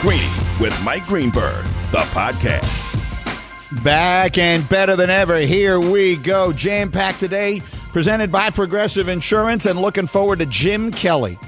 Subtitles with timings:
[0.00, 2.88] Greeny with Mike Greenberg, the podcast.
[3.84, 5.36] Back and better than ever.
[5.40, 6.54] Here we go.
[6.54, 7.60] Jam packed today,
[7.92, 11.38] presented by Progressive Insurance, and looking forward to Jim Kelly.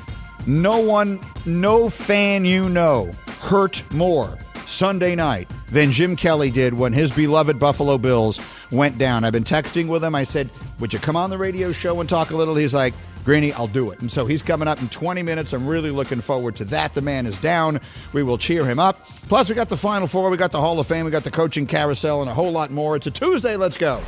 [0.47, 6.93] No one, no fan you know hurt more Sunday night than Jim Kelly did when
[6.93, 8.39] his beloved Buffalo Bills
[8.71, 9.25] went down.
[9.25, 10.15] I've been texting with him.
[10.15, 12.55] I said, Would you come on the radio show and talk a little?
[12.55, 12.93] He's like,
[13.25, 14.01] Greeny, I'll do it.
[14.01, 15.53] And so he's coming up in 20 minutes.
[15.53, 16.95] I'm really looking forward to that.
[16.95, 17.81] The man is down.
[18.13, 19.07] We will cheer him up.
[19.29, 21.31] Plus, we got the Final Four, we got the Hall of Fame, we got the
[21.31, 22.97] coaching carousel, and a whole lot more.
[22.97, 23.57] It's a Tuesday.
[23.57, 24.03] Let's go.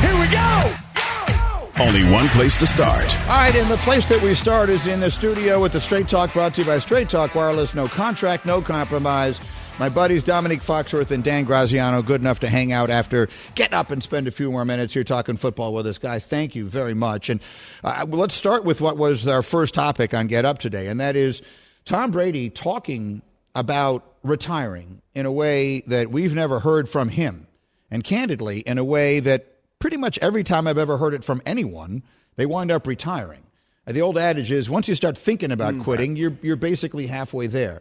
[0.00, 0.74] Here we go.
[1.78, 3.16] Only one place to start.
[3.22, 6.08] All right, and the place that we start is in the studio with the Straight
[6.08, 7.74] Talk brought to you by Straight Talk Wireless.
[7.74, 9.40] No contract, no compromise.
[9.80, 13.90] My buddies Domonique Foxworth and Dan Graziano, good enough to hang out after getting up
[13.90, 16.26] and spend a few more minutes here talking football with us, guys.
[16.26, 17.30] Thank you very much.
[17.30, 17.40] And
[17.82, 21.16] uh, let's start with what was our first topic on Get Up today, and that
[21.16, 21.40] is
[21.86, 23.22] Tom Brady talking
[23.54, 27.46] about retiring in a way that we've never heard from him,
[27.90, 29.46] and candidly, in a way that
[29.78, 32.02] pretty much every time I've ever heard it from anyone,
[32.36, 33.44] they wind up retiring.
[33.86, 37.46] The old adage is once you start thinking about mm, quitting, you're, you're basically halfway
[37.46, 37.80] there.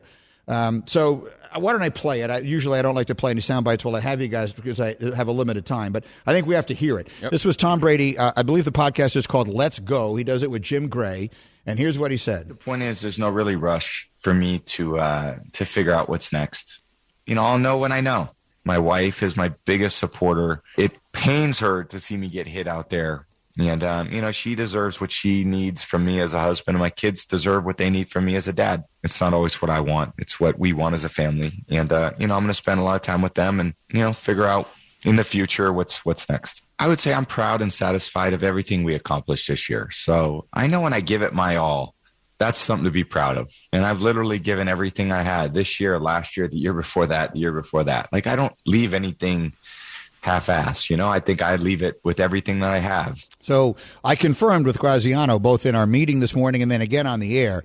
[0.49, 2.29] Um, so uh, why don't I play it?
[2.29, 4.53] I, usually I don't like to play any sound bites while I have you guys
[4.53, 7.07] because I have a limited time, but I think we have to hear it.
[7.21, 7.31] Yep.
[7.31, 8.17] This was Tom Brady.
[8.17, 10.15] Uh, I believe the podcast is called Let's Go.
[10.15, 11.29] He does it with Jim Gray.
[11.65, 12.47] And here's what he said.
[12.47, 16.33] The point is, there's no really rush for me to uh, to figure out what's
[16.33, 16.81] next.
[17.25, 18.29] You know, I'll know when I know.
[18.63, 20.61] My wife is my biggest supporter.
[20.77, 23.27] It pains her to see me get hit out there
[23.59, 26.81] and, um, you know, she deserves what she needs from me as a husband, and
[26.81, 28.83] my kids deserve what they need from me as a dad.
[29.03, 31.63] It's not always what I want, it's what we want as a family.
[31.69, 33.73] And, uh, you know, I'm going to spend a lot of time with them and,
[33.91, 34.69] you know, figure out
[35.05, 36.61] in the future what's what's next.
[36.77, 39.89] I would say I'm proud and satisfied of everything we accomplished this year.
[39.91, 41.95] So I know when I give it my all,
[42.37, 43.51] that's something to be proud of.
[43.73, 47.33] And I've literally given everything I had this year, last year, the year before that,
[47.33, 48.09] the year before that.
[48.13, 49.53] Like I don't leave anything
[50.21, 50.89] half-ass.
[50.89, 53.25] You know, I think I'd leave it with everything that I have.
[53.41, 57.19] So I confirmed with Graziano both in our meeting this morning and then again on
[57.19, 57.63] the air.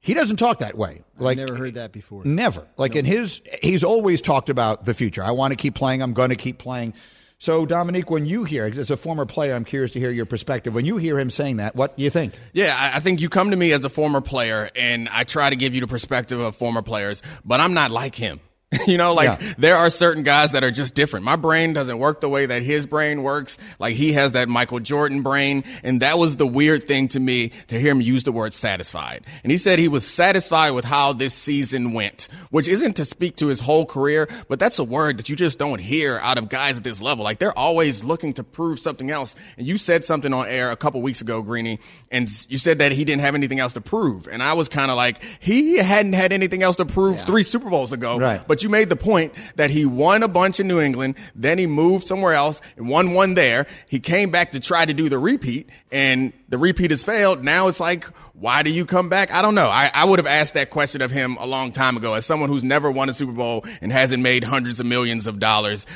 [0.00, 1.02] He doesn't talk that way.
[1.18, 2.24] Like I've never heard that before.
[2.24, 2.66] Never.
[2.76, 3.00] Like nope.
[3.00, 5.22] in his, he's always talked about the future.
[5.22, 6.02] I want to keep playing.
[6.02, 6.94] I'm going to keep playing.
[7.38, 10.74] So, Domonique, when you hear, as a former player, I'm curious to hear your perspective.
[10.74, 12.32] When you hear him saying that, what do you think?
[12.54, 15.56] Yeah, I think you come to me as a former player, and I try to
[15.56, 18.40] give you the perspective of former players, but I'm not like him.
[18.86, 19.54] You know, like yeah.
[19.58, 21.24] there are certain guys that are just different.
[21.24, 23.58] My brain doesn't work the way that his brain works.
[23.80, 25.64] Like he has that Michael Jordan brain.
[25.82, 29.24] And that was the weird thing to me to hear him use the word satisfied.
[29.42, 33.36] And he said he was satisfied with how this season went, which isn't to speak
[33.36, 36.48] to his whole career, but that's a word that you just don't hear out of
[36.48, 37.24] guys at this level.
[37.24, 39.34] Like they're always looking to prove something else.
[39.58, 41.80] And you said something on air a couple weeks ago, Greeny,
[42.12, 44.28] and you said that he didn't have anything else to prove.
[44.28, 47.24] And I was kind of like, he hadn't had anything else to prove yeah.
[47.24, 48.18] three Super Bowls ago.
[48.18, 48.46] Right.
[48.46, 51.66] But you made the point that he won a bunch in New England, then he
[51.66, 53.66] moved somewhere else and won one there.
[53.88, 57.44] He came back to try to do the repeat and the repeat has failed.
[57.44, 59.32] Now it's like, why do you come back?
[59.32, 59.68] I don't know.
[59.68, 62.48] I, I would have asked that question of him a long time ago as someone
[62.48, 65.86] who's never won a Super Bowl and hasn't made hundreds of millions of dollars.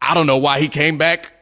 [0.00, 1.32] I don't know why he came back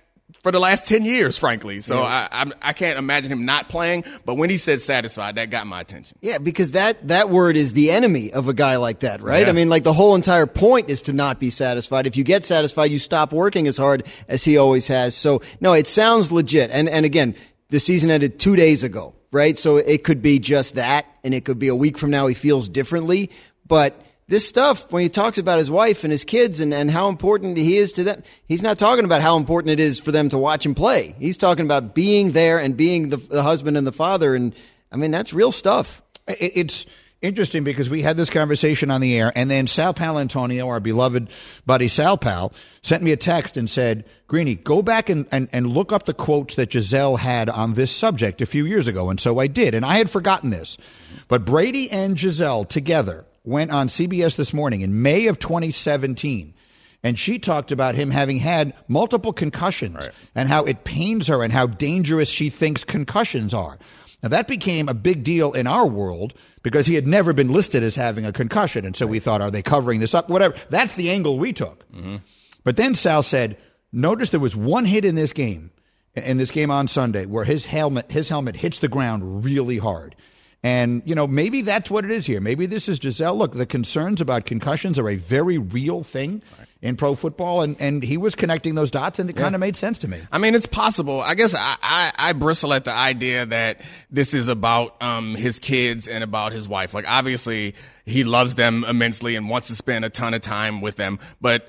[0.45, 1.81] for the last 10 years, frankly.
[1.81, 2.29] So yeah.
[2.31, 4.05] I, I, I can't imagine him not playing.
[4.27, 6.19] But when he said satisfied, that got my attention.
[6.21, 9.45] Yeah, because that, that word is the enemy of a guy like that, right?
[9.45, 9.49] Yeah.
[9.49, 12.07] I mean, like the whole entire point is to not be satisfied.
[12.07, 15.17] If you get satisfied, you stop working as hard as he always has.
[15.17, 16.71] So no, it sounds legit.
[16.71, 17.37] And, and again,
[17.71, 19.57] the season ended two days ago, right?
[19.57, 21.07] So it could be just that.
[21.25, 23.31] And it could be a week from now he feels differently.
[23.67, 27.09] But this stuff, when he talks about his wife and his kids and, and how
[27.09, 30.31] important he is to them, he's not talking about how important it is for them
[30.31, 31.15] to watch him play.
[31.19, 34.35] He's talking about being there and being the, the husband and the father.
[34.35, 34.55] And
[34.91, 36.01] I mean, that's real stuff.
[36.27, 36.87] It's
[37.21, 41.29] interesting because we had this conversation on the air, and then Sal Paolantonio, our beloved
[41.67, 45.67] buddy Sal Pal, sent me a text and said, Greeny, go back and, and, and
[45.67, 49.11] look up the quotes that Gisele had on this subject a few years ago.
[49.11, 50.79] And so I did, and I had forgotten this.
[51.29, 56.55] But Brady and Gisele together went on CBS this morning in May of 2017
[57.05, 60.11] and she talked about him having had multiple concussions right.
[60.35, 63.79] and how it pains her and how dangerous she thinks concussions are.
[64.23, 66.33] Now, that became a big deal in our world
[66.63, 68.87] because he had never been listed as having a concussion.
[68.87, 70.31] And so we thought, are they covering this up?
[70.31, 70.57] Whatever.
[70.71, 71.87] That's the angle we took.
[71.93, 72.17] Mm-hmm.
[72.65, 73.59] But then Sal said,
[73.93, 75.73] notice there was one hit in this game,
[76.15, 80.17] in this game on Sunday, where his helmet, his helmet hits the ground really hard.
[80.65, 82.41] And, you know, maybe that's what it is here.
[82.41, 83.37] Maybe this is Gisele.
[83.37, 86.67] Look, the concerns about concussions are a very real thing right.
[86.81, 87.61] in pro football.
[87.61, 89.43] And, and he was connecting those dots, and it yeah.
[89.43, 90.23] kind of made sense to me.
[90.33, 91.21] I mean, it's possible.
[91.21, 95.59] I guess I, I, I bristle at the idea that this is about um, his
[95.59, 96.95] kids and about his wife.
[96.95, 97.75] Like, obviously,
[98.07, 101.19] he loves them immensely and wants to spend a ton of time with them.
[101.43, 101.69] But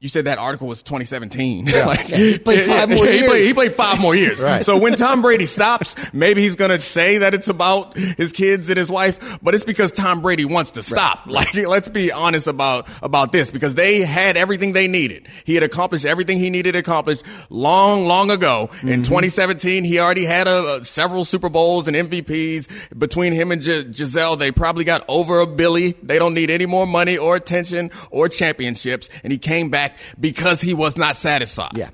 [0.00, 1.66] you said that article was 2017.
[1.66, 1.84] Yeah.
[1.86, 3.10] like, yeah, he played five more years.
[3.20, 4.42] He played, he played five more years.
[4.42, 4.64] right.
[4.64, 8.70] So when Tom Brady stops, maybe he's going to say that it's about his kids
[8.70, 11.26] and his wife, but it's because Tom Brady wants to stop.
[11.26, 11.54] Right.
[11.54, 15.28] Like, let's be honest about, about this because they had everything they needed.
[15.44, 17.20] He had accomplished everything he needed to accomplish
[17.50, 18.70] long, long ago.
[18.72, 18.88] Mm-hmm.
[18.88, 23.60] In 2017, he already had a, a, several Super Bowls and MVPs between him and
[23.60, 24.36] G- Gisele.
[24.36, 25.92] They probably got over a billy.
[26.02, 29.10] They don't need any more money or attention or championships.
[29.22, 31.76] And he came back back because he was not satisfied.
[31.76, 31.90] Yeah.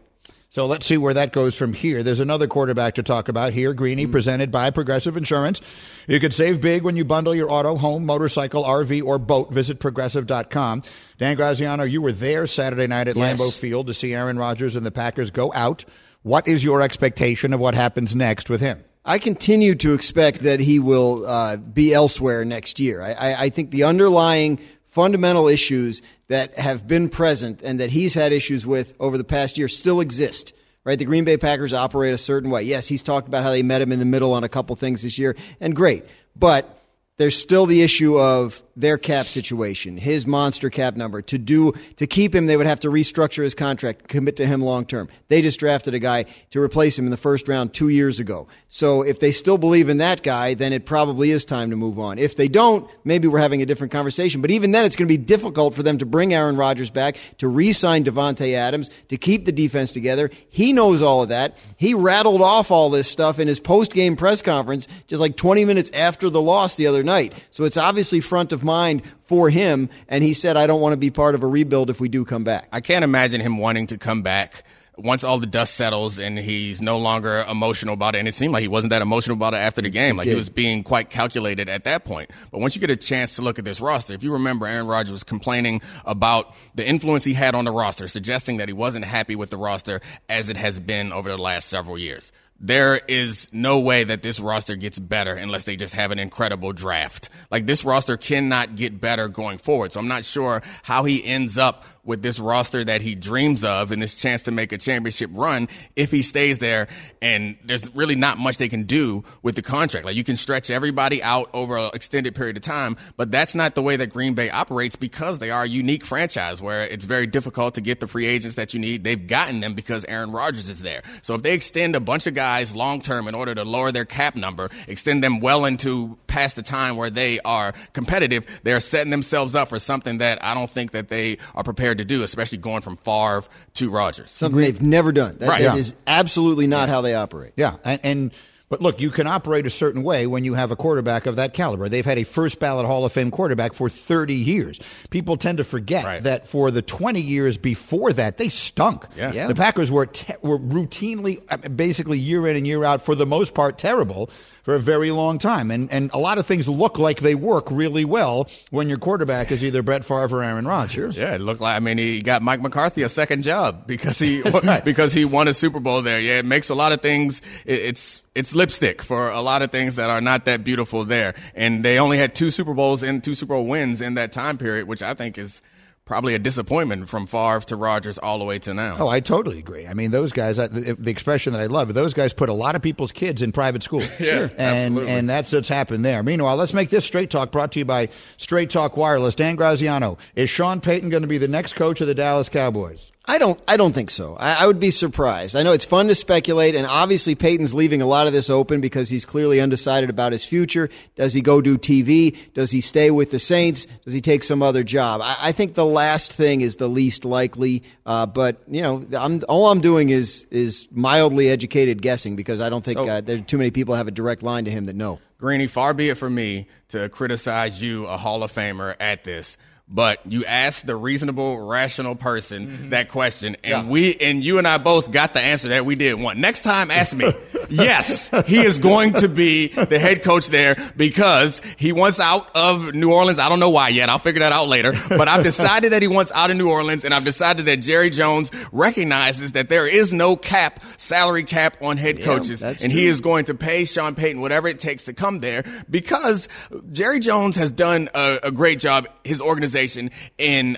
[0.57, 2.03] So let's see where that goes from here.
[2.03, 3.75] There's another quarterback to talk about here.
[3.75, 4.13] Greeny, mm-hmm.
[4.13, 5.61] presented by Progressive Insurance.
[6.09, 9.53] You can save big when you bundle your auto, home, motorcycle, RV, or boat.
[9.53, 10.83] Visit progressive.com.
[11.19, 13.39] Dan Graziano, you were there Saturday night at yes.
[13.39, 15.85] Lambeau Field to see Aaron Rodgers and the Packers go out.
[16.23, 18.83] What is your expectation of what happens next with him?
[19.05, 23.03] I continue to expect that he will uh, be elsewhere next year.
[23.03, 28.15] I, I, I think the underlying fundamental issues that have been present and that he's
[28.15, 30.53] had issues with over the past year still exist.
[30.85, 32.63] Right, the Green Bay Packers operate a certain way.
[32.63, 35.03] Yes, he's talked about how they met him in the middle on a couple things
[35.03, 36.05] this year, and great.
[36.37, 36.76] But
[37.19, 41.23] there's still the issue of their cap situation, his monster cap number.
[41.23, 44.61] To do to keep him, they would have to restructure his contract, commit to him
[44.61, 45.09] long term.
[45.29, 48.49] They just drafted a guy to replace him in the first round two years ago.
[48.69, 51.99] So if they still believe in that guy, then it probably is time to move
[51.99, 52.19] on.
[52.19, 54.43] If they don't, maybe we're having a different conversation.
[54.43, 57.17] But even then, it's going to be difficult for them to bring Aaron Rodgers back,
[57.39, 60.31] to re-sign Davante Adams, to keep the defense together.
[60.51, 61.57] He knows all of that.
[61.79, 65.91] He rattled off all this stuff in his post-game press conference just like 20 minutes
[65.95, 67.33] after the loss the other night.
[67.51, 69.89] So it's obviously front of mind for him.
[70.09, 72.27] And he said, I don't want to be part of a rebuild if we do
[72.27, 72.69] come back.
[72.73, 74.65] I can't imagine him wanting to come back
[74.99, 78.53] once all the dust settles and he's no longer emotional about it, and it seemed
[78.53, 80.83] like he wasn't that emotional about it after the game, like he, he was being
[80.83, 82.31] quite calculated at that point.
[82.51, 84.87] But once you get a chance to look at this roster, if you remember, Aaron
[84.87, 89.05] Rodgers was complaining about the influence he had on the roster, suggesting that he wasn't
[89.05, 93.51] happy with the roster as it has been over the last several years there is
[93.53, 97.29] no way that this roster gets better unless they just have an incredible draft.
[97.51, 99.93] Like this roster cannot get better going forward.
[99.93, 103.91] So I'm not sure how he ends up with this roster that he dreams of
[103.91, 106.87] and this chance to make a championship run if he stays there.
[107.21, 110.07] And there's really not much they can do with the contract.
[110.07, 113.75] Like you can stretch everybody out over an extended period of time, but that's not
[113.75, 117.27] the way that Green Bay operates because they are a unique franchise where it's very
[117.27, 119.03] difficult to get the free agents that you need.
[119.03, 121.03] They've gotten them because Aaron Rodgers is there.
[121.23, 124.05] So if they extend a bunch of guys long term in order to lower their
[124.05, 129.11] cap number, extend them well into past the time where they are competitive, they're setting
[129.11, 132.59] themselves up for something that I don't think that they are prepared to do, especially
[132.59, 133.45] going from Favre
[133.75, 134.31] to Rodgers.
[134.31, 135.37] Something they've never done.
[135.39, 135.63] That, right.
[135.63, 135.77] that yeah.
[135.77, 137.53] is absolutely not how they operate.
[137.57, 138.33] Yeah, and, and
[138.69, 141.55] but look, you can operate a certain way when you have a quarterback of that
[141.55, 141.89] caliber.
[141.89, 144.81] They've had a first ballot Hall of Fame quarterback for 30 years.
[145.11, 146.23] People tend to forget right.
[146.23, 149.07] that for the 20 years before that, they stunk.
[149.17, 149.33] Yeah.
[149.33, 149.47] yeah.
[149.47, 153.27] The Packers were te- were routinely, uh, basically year in and year out, for the
[153.27, 154.31] most part, terrible
[154.67, 155.71] for a very long time.
[155.71, 159.53] And and a lot of things look like they work really well when your quarterback
[159.53, 161.17] is either Brett Favre or Aaron Rodgers.
[161.17, 164.43] Yeah, it looked like I mean he got Mike McCarthy a second job because he
[164.65, 164.85] right.
[164.85, 166.21] because he won a Super Bowl there.
[166.21, 169.73] Yeah, it makes a lot of things it, it's it's lipstick for a lot of
[169.73, 171.35] things that are not that beautiful there.
[171.55, 174.59] And they only had two Super Bowls and two Super Bowl wins in that time
[174.59, 175.63] period, which I think is
[176.05, 178.97] probably a disappointment from Favre to Rodgers all the way to now.
[178.99, 179.87] Oh, I totally agree.
[179.87, 182.77] I mean, those guys, the, the expression that I love, those guys put a lot
[182.77, 184.01] of people's kids in private school.
[184.21, 184.51] yeah, sure.
[184.57, 185.11] And, absolutely.
[185.11, 186.23] and that's what's happened there.
[186.23, 189.35] Meanwhile, let's make this Straight Talk brought to you by Straight Talk Wireless.
[189.35, 193.11] Dan Graziano, is Sean Payton going to be the next coach of the Dallas Cowboys?
[193.29, 193.61] I don't.
[193.67, 194.37] I don't think so.
[194.39, 195.57] I, I, would be surprised.
[195.57, 198.81] I know it's fun to speculate, and obviously Payton's leaving a lot of this open
[198.81, 200.89] because he's clearly undecided about his future.
[201.17, 202.37] Does he go do TV?
[202.55, 203.87] Does he stay with the Saints?
[204.05, 205.21] Does he take some other job?
[205.23, 207.83] I, I think the last thing is the least likely.
[208.05, 212.69] Uh, but you know, I'm, all I'm doing is is mildly educated guessing because I
[212.69, 214.95] don't think so, uh, there too many people have a direct line to him that
[214.95, 215.19] know.
[215.39, 219.59] Greeny, far be it from me to criticize you, a Hall of Famer, at this.
[219.89, 222.89] But you asked the reasonable, rational person mm-hmm.
[222.91, 223.89] that question, and yeah.
[223.89, 226.39] we and you and I both got the answer that we didn't want.
[226.39, 227.33] Next time, ask me.
[227.71, 232.95] yes, he is going to be the head coach there because he wants out of
[232.95, 233.39] New Orleans.
[233.39, 234.09] I don't know why yet.
[234.09, 234.93] I'll figure that out later.
[235.09, 238.11] But I've decided that he wants out of New Orleans, and I've decided that Jerry
[238.11, 242.91] Jones recognizes that there is no cap, salary cap on head coaches, and true.
[242.91, 246.49] he is going to pay Sean Payton whatever it takes to come there because
[246.91, 249.09] Jerry Jones has done a, a great job.
[249.25, 250.77] His organization organization in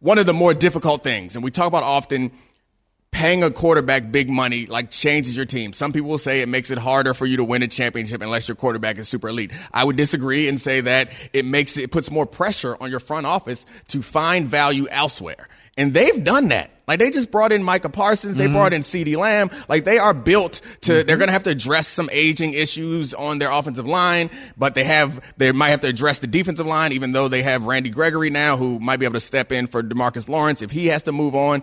[0.00, 1.34] one of the more difficult things.
[1.36, 2.32] And we talk about often
[3.10, 5.72] paying a quarterback big money like changes your team.
[5.72, 8.48] Some people will say it makes it harder for you to win a championship unless
[8.48, 9.52] your quarterback is super elite.
[9.72, 13.26] I would disagree and say that it makes it puts more pressure on your front
[13.26, 15.48] office to find value elsewhere.
[15.80, 16.70] And they've done that.
[16.86, 18.52] Like they just brought in Micah Parsons, they mm-hmm.
[18.52, 19.50] brought in CeeDee Lamb.
[19.66, 21.06] Like they are built to, mm-hmm.
[21.06, 25.24] they're to have to address some aging issues on their offensive line, but they have,
[25.38, 28.58] they might have to address the defensive line, even though they have Randy Gregory now
[28.58, 31.34] who might be able to step in for Demarcus Lawrence if he has to move
[31.34, 31.62] on.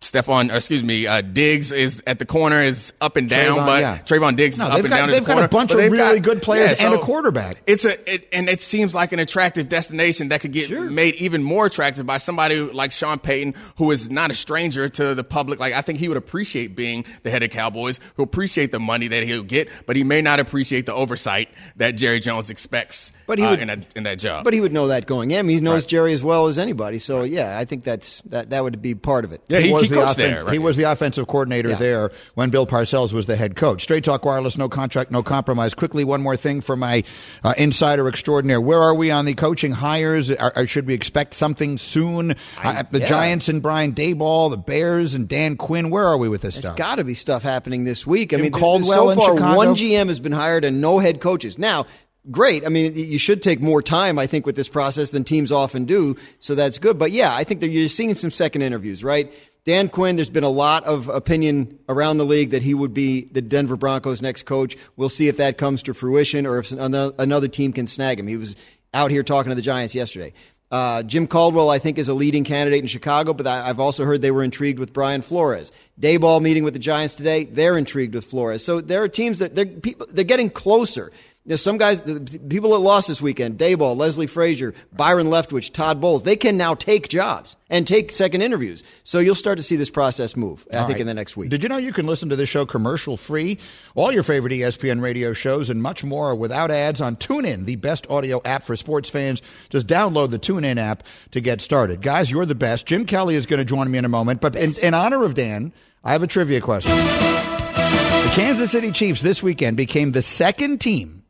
[0.00, 3.80] Stefon, excuse me, uh, Diggs is at the corner is up and down, Trevon, but
[3.80, 3.98] yeah.
[3.98, 5.08] Trevon Diggs no, is up and got, down.
[5.08, 7.62] They've the got corner, a bunch of really got, good players yeah, and a quarterback.
[7.66, 10.90] It's a it, and it seems like an attractive destination that could get sure.
[10.90, 15.14] made even more attractive by somebody like Sean Payton, who is not a stranger to
[15.14, 15.58] the public.
[15.58, 19.08] Like I think he would appreciate being the head of Cowboys, who appreciate the money
[19.08, 23.38] that he'll get, but he may not appreciate the oversight that Jerry Jones expects but
[23.38, 24.44] he uh, would, in, that, in that job.
[24.44, 25.48] But he would know that going in.
[25.48, 25.88] He knows right.
[25.88, 26.98] Jerry as well as anybody.
[26.98, 29.42] So yeah, I think that's that that would be part of it.
[29.48, 30.44] Yeah, he, he was he the offen- there.
[30.44, 30.52] Right?
[30.52, 31.76] He was the offensive coordinator yeah.
[31.76, 33.82] there when Bill Parcells was the head coach.
[33.82, 35.74] Straight Talk Wireless, no contract, no compromise.
[35.74, 37.04] Quickly, one more thing for my
[37.42, 38.60] uh, insider extraordinaire.
[38.60, 40.30] Where are we on the coaching hires?
[40.30, 42.36] Are, are, should we expect something soon?
[42.58, 43.08] I, uh, the yeah.
[43.08, 45.90] Giants and Brian Daboll, the Bears and Dan Quinn.
[45.90, 46.76] Where are we with this There's stuff?
[46.76, 48.32] got to be stuff happening this week.
[48.32, 51.58] I Jim mean, Caldwell so far, one GM has been hired and no head coaches.
[51.58, 51.86] Now,
[52.30, 52.64] great.
[52.64, 55.84] I mean, you should take more time, I think, with this process than teams often
[55.84, 56.16] do.
[56.40, 56.98] So that's good.
[56.98, 59.32] But yeah, I think that you're seeing some second interviews, right?
[59.64, 63.24] Dan Quinn, there's been a lot of opinion around the league that he would be
[63.32, 64.76] the Denver Broncos' next coach.
[64.96, 68.28] We'll see if that comes to fruition or if another team can snag him.
[68.28, 68.54] He was
[68.94, 70.34] out here talking to the Giants yesterday.
[70.70, 74.04] Uh, Jim Caldwell, I think, is a leading candidate in Chicago, but I, have also
[74.04, 75.70] heard they were intrigued with Brian Flores.
[76.00, 78.64] Daboll meeting with the Giants today, they're intrigued with Flores.
[78.64, 81.12] So there are teams that they're, people, they're getting closer.
[81.46, 86.00] There's some guys, the people that lost this weekend, Daboll, Leslie Frazier, Byron Leftwich, Todd
[86.00, 88.82] Bowles, they can now take jobs and take second interviews.
[89.04, 91.02] So you'll start to see this process move, I All think, right.
[91.02, 91.50] in the next week.
[91.50, 93.58] Did you know you can listen to this show commercial free?
[93.94, 98.10] All your favorite ESPN radio shows and much more without ads on TuneIn, the best
[98.10, 99.40] audio app for sports fans.
[99.68, 102.02] Just download the TuneIn app to get started.
[102.02, 102.86] Guys, you're the best.
[102.86, 104.40] Jim Kelly is going to join me in a moment.
[104.40, 105.72] But in, in honor of Dan,
[106.02, 106.90] I have a trivia question.
[106.90, 111.22] The Kansas City Chiefs this weekend became the second team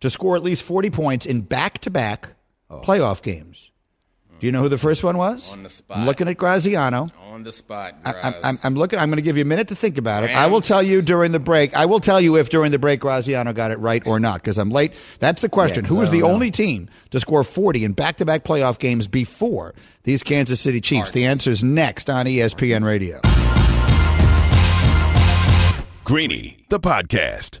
[0.00, 1.92] to score at least 40 points in back to oh.
[1.92, 2.28] back
[2.70, 3.70] playoff games.
[4.40, 5.52] Do you know who the first one was?
[5.52, 5.96] On the spot.
[5.96, 7.08] I'm looking at Graziano.
[7.28, 7.94] On the spot.
[8.04, 8.98] I, am I'm looking.
[8.98, 10.30] I'm going to give you a minute to think about it.
[10.30, 11.74] I will tell you during the break.
[11.74, 14.58] I will tell you if during the break Graziano got it right or not because
[14.58, 14.92] I'm late.
[15.18, 15.84] That's the question.
[15.84, 16.30] Yeah, who was the know.
[16.30, 21.12] only team to score 40 in back-to-back playoff games before these Kansas City Chiefs?
[21.12, 23.20] The answer is next on ESPN Radio.
[26.04, 27.60] Greeny, the podcast.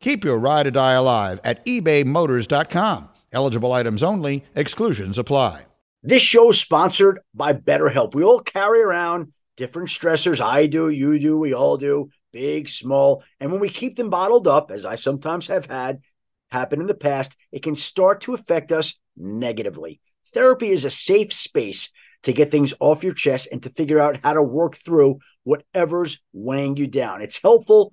[0.00, 3.08] Keep your ride or die alive at ebaymotors.com.
[3.32, 5.66] Eligible items only, exclusions apply.
[6.02, 8.14] This show is sponsored by BetterHelp.
[8.14, 10.40] We all carry around different stressors.
[10.40, 13.24] I do, you do, we all do, big, small.
[13.40, 16.00] And when we keep them bottled up, as I sometimes have had
[16.50, 20.00] happen in the past, it can start to affect us negatively.
[20.32, 21.90] Therapy is a safe space
[22.22, 26.20] to get things off your chest and to figure out how to work through whatever's
[26.32, 27.22] weighing you down.
[27.22, 27.92] It's helpful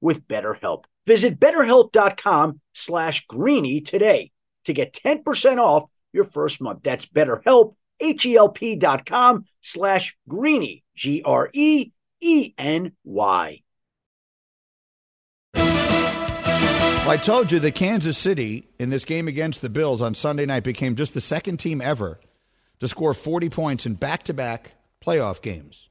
[0.00, 0.84] with BetterHelp.
[1.06, 4.32] Visit betterhelp.com slash greeny today
[4.64, 6.80] to get 10% off your first month.
[6.82, 11.92] That's betterhelp, H-E-L-P dot com slash greeny, G-R-E-E-N-Y.
[17.08, 20.64] I told you that Kansas City in this game against the Bills on Sunday night
[20.64, 22.18] became just the second team ever
[22.80, 24.72] to score 40 points in back to back
[25.04, 25.88] playoff games.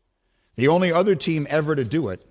[0.58, 2.26] The only other team ever to do it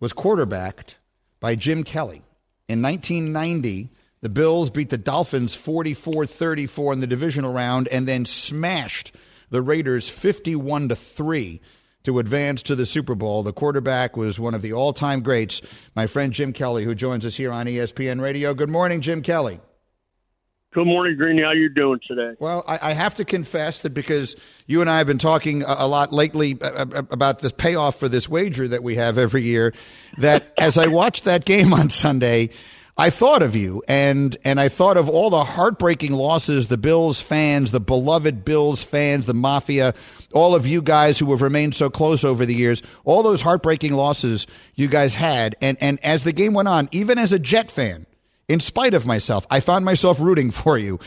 [0.00, 0.98] was quarterbacked
[1.46, 2.24] by Jim Kelly.
[2.66, 3.88] In 1990,
[4.20, 9.12] the Bills beat the Dolphins 44 34 in the divisional round and then smashed
[9.50, 11.60] the Raiders 51 to 3
[12.02, 13.44] to advance to the Super Bowl.
[13.44, 15.62] The quarterback was one of the all time greats,
[15.94, 18.52] my friend Jim Kelly, who joins us here on ESPN Radio.
[18.52, 19.60] Good morning, Jim Kelly.
[20.76, 21.40] Good morning, Greeny.
[21.40, 22.36] How you doing today?
[22.38, 25.74] Well, I, I, have to confess that because you and I have been talking a,
[25.78, 29.72] a lot lately about the payoff for this wager that we have every year,
[30.18, 32.50] that as I watched that game on Sunday,
[32.98, 37.22] I thought of you and and I thought of all the heartbreaking losses the Bills
[37.22, 39.94] fans, the beloved Bills fans, the mafia,
[40.34, 43.94] all of you guys who have remained so close over the years, all those heartbreaking
[43.94, 47.70] losses you guys had and and as the game went on, even as a Jet
[47.70, 48.04] fan,
[48.48, 49.46] in spite of myself.
[49.50, 50.98] I found myself rooting for you.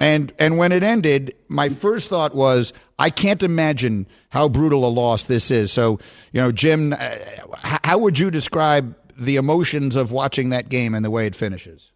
[0.00, 4.90] And and when it ended, my first thought was, I can't imagine how brutal a
[4.90, 5.70] loss this is.
[5.72, 6.00] So,
[6.32, 7.16] you know, Jim, uh,
[7.62, 11.92] how would you describe the emotions of watching that game and the way it finishes?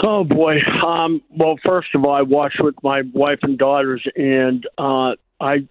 [0.00, 0.56] Oh boy.
[0.84, 5.68] Um, well, first of all, I watched with my wife and daughters, and uh, I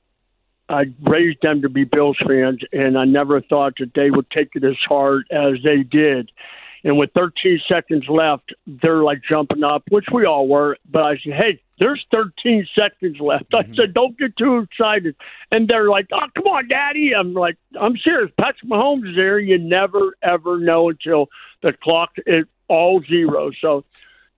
[0.69, 4.55] I raised them to be Bills fans, and I never thought that they would take
[4.55, 6.31] it as hard as they did.
[6.83, 10.77] And with 13 seconds left, they're like jumping up, which we all were.
[10.91, 13.51] But I said, hey, there's 13 seconds left.
[13.51, 13.71] Mm-hmm.
[13.71, 15.15] I said, don't get too excited.
[15.51, 17.13] And they're like, oh, come on, Daddy.
[17.15, 18.31] I'm like, I'm serious.
[18.37, 19.39] Patrick Mahomes is there.
[19.39, 21.29] You never, ever know until
[21.61, 23.51] the clock is all zero.
[23.61, 23.85] So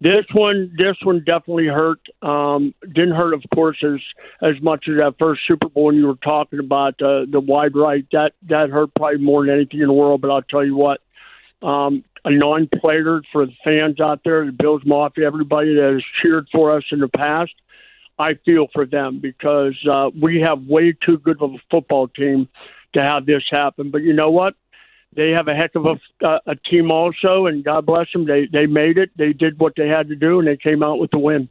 [0.02, 2.00] this one, this one definitely hurt.
[2.22, 4.00] Um, didn't hurt, of course, as
[4.42, 7.76] as much as that first Super Bowl when you were talking about uh, the wide
[7.76, 8.06] right.
[8.12, 10.22] That that hurt probably more than anything in the world.
[10.22, 11.00] But I'll tell you what,
[11.62, 16.48] um, a non-player for the fans out there, the Bills Mafia, everybody that has cheered
[16.52, 17.54] for us in the past.
[18.18, 22.48] I feel for them because uh, we have way too good of a football team
[22.94, 23.92] to have this happen.
[23.92, 24.56] But you know what?
[25.16, 28.26] They have a heck of a, uh, a team also, and God bless them.
[28.26, 29.12] They they made it.
[29.16, 31.48] They did what they had to do, and they came out with the win.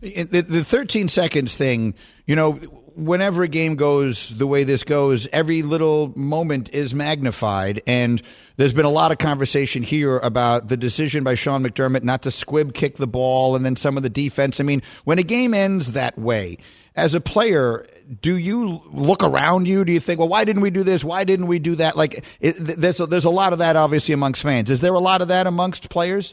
[0.00, 1.94] The, the 13 seconds thing,
[2.26, 2.60] you know,
[2.96, 7.82] whenever a game goes the way this goes, every little moment is magnified.
[7.86, 8.20] And
[8.56, 12.30] there's been a lot of conversation here about the decision by Sean McDermott not to
[12.30, 14.60] squib kick the ball and then some of the defense.
[14.60, 16.58] I mean, when a game ends that way,
[16.96, 17.86] as a player,
[18.22, 19.84] do you look around you?
[19.84, 21.04] Do you think, well, why didn't we do this?
[21.04, 21.94] Why didn't we do that?
[21.94, 24.70] Like, it, there's a, there's a lot of that obviously amongst fans.
[24.70, 26.32] Is there a lot of that amongst players?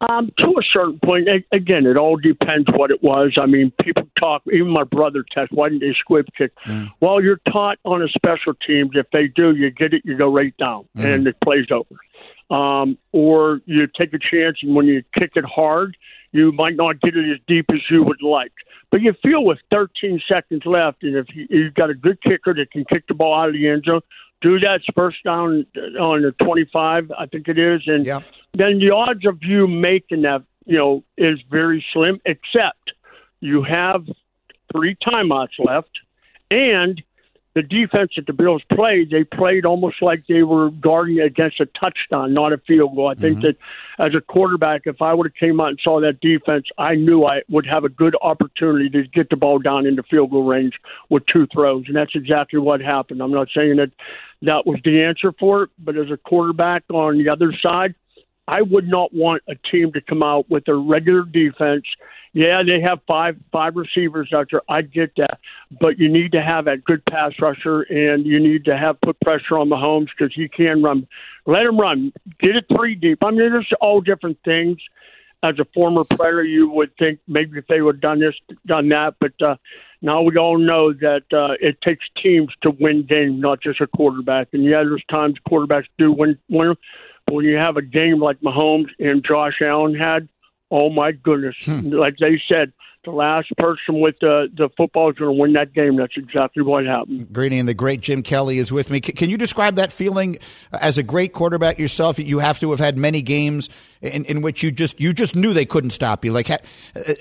[0.00, 3.38] Um, to a certain point, again, it all depends what it was.
[3.40, 4.42] I mean, people talk.
[4.52, 5.52] Even my brother test.
[5.52, 6.52] Why didn't they squib kick?
[6.66, 6.90] Mm.
[7.00, 8.90] Well, you're taught on a special teams.
[8.94, 10.02] If they do, you get it.
[10.04, 11.04] You go right down, mm.
[11.04, 11.94] and it plays over.
[12.50, 15.96] Um, or you take a chance, and when you kick it hard,
[16.32, 18.52] you might not get it as deep as you would like.
[18.90, 22.52] But you feel with 13 seconds left, and if you, you've got a good kicker
[22.54, 24.02] that can kick the ball out of the end zone,
[24.42, 25.64] do that first down
[25.98, 28.04] on the 25, I think it is, and.
[28.04, 28.20] Yeah
[28.54, 32.92] then the odds of you making that, you know, is very slim, except
[33.40, 34.06] you have
[34.72, 35.90] three timeouts left
[36.50, 37.02] and
[37.54, 41.66] the defense that the Bills played, they played almost like they were guarding against a
[41.66, 43.08] touchdown, not a field goal.
[43.08, 43.46] I think mm-hmm.
[43.46, 46.96] that as a quarterback, if I would have came out and saw that defense, I
[46.96, 50.42] knew I would have a good opportunity to get the ball down into field goal
[50.42, 50.74] range
[51.10, 53.22] with two throws, and that's exactly what happened.
[53.22, 53.92] I'm not saying that
[54.42, 57.94] that was the answer for it, but as a quarterback on the other side,
[58.46, 61.84] I would not want a team to come out with a regular defense.
[62.34, 64.62] Yeah, they have five five receivers out there.
[64.68, 65.38] I get that,
[65.80, 69.20] but you need to have a good pass rusher, and you need to have put
[69.20, 71.06] pressure on the Mahomes because he can run.
[71.46, 72.12] Let him run.
[72.40, 73.22] Get it three deep.
[73.22, 74.78] I mean, there's all different things.
[75.44, 78.34] As a former player, you would think maybe if they would have done this,
[78.66, 79.56] done that, but uh,
[80.00, 83.86] now we all know that uh, it takes teams to win games, not just a
[83.86, 84.48] quarterback.
[84.52, 86.38] And yeah, there's times quarterbacks do win.
[86.48, 86.74] win
[87.30, 90.28] when you have a game like Mahomes and Josh Allen had,
[90.70, 91.88] oh my goodness, hmm.
[91.90, 92.72] like they said,
[93.04, 95.96] the last person with the the football is going to win that game.
[95.96, 97.32] That's exactly what happened.
[97.32, 99.00] Greeny and the great Jim Kelly is with me.
[99.04, 100.38] C- can you describe that feeling
[100.72, 102.18] as a great quarterback yourself?
[102.18, 103.68] You have to have had many games
[104.00, 106.32] in, in which you just you just knew they couldn't stop you.
[106.32, 106.50] Like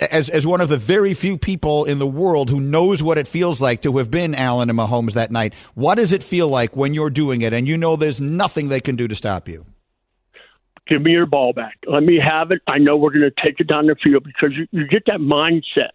[0.10, 3.28] as as one of the very few people in the world who knows what it
[3.28, 5.54] feels like to have been Allen and Mahomes that night.
[5.76, 8.82] What does it feel like when you're doing it and you know there's nothing they
[8.82, 9.66] can do to stop you?
[10.88, 11.78] Give me your ball back.
[11.88, 12.62] Let me have it.
[12.68, 15.20] I know we're going to take it down the field because you, you get that
[15.20, 15.92] mindset.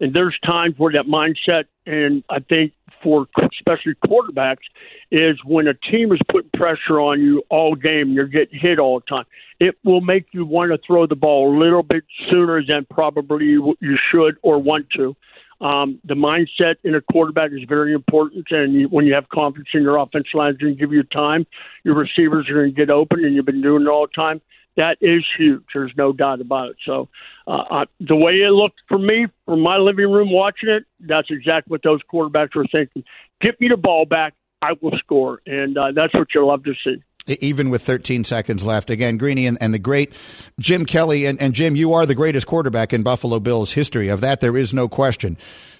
[0.00, 4.64] And there's times where that mindset, and I think for especially quarterbacks,
[5.10, 8.78] is when a team is putting pressure on you all game and you're getting hit
[8.78, 9.24] all the time.
[9.58, 13.46] It will make you want to throw the ball a little bit sooner than probably
[13.46, 15.16] you should or want to.
[15.60, 19.68] Um, the mindset in a quarterback is very important, and you, when you have confidence
[19.74, 21.46] in your offensive line, it's going to give you time.
[21.84, 24.40] Your receivers are going to get open, and you've been doing it all the time.
[24.76, 25.62] That is huge.
[25.74, 26.76] There's no doubt about it.
[26.86, 27.08] So,
[27.46, 31.28] uh, uh, the way it looked for me from my living room watching it, that's
[31.30, 33.04] exactly what those quarterbacks were thinking.
[33.40, 36.74] Get me the ball back, I will score, and uh, that's what you love to
[36.84, 38.90] see even with 13 seconds left.
[38.90, 40.12] Again, Greeny and, and the great
[40.58, 41.26] Jim Kelly.
[41.26, 44.08] And, and, Jim, you are the greatest quarterback in Buffalo Bills history.
[44.08, 45.36] Of that, there is no question.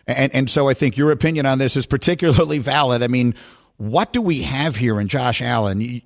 [0.06, 3.02] And, and so I think your opinion on this is particularly valid.
[3.02, 3.34] I mean,
[3.76, 6.02] what do we have here in Josh Allen?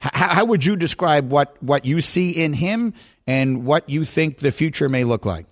[0.00, 2.94] How, how would you describe what, what you see in him
[3.26, 5.46] and what you think the future may look like?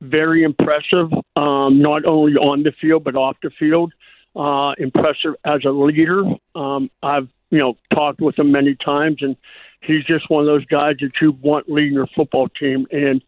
[0.00, 3.92] Very impressive, um, not only on the field, but off the field.
[4.34, 6.22] Uh, impressive as a leader.
[6.54, 9.36] Um, I've you know, talked with him many times, and
[9.80, 12.86] he's just one of those guys that you want leading your football team.
[12.90, 13.22] And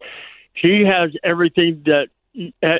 [0.53, 2.09] he has everything that